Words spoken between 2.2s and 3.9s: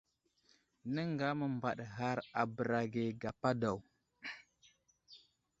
a bəra ge gapa daw.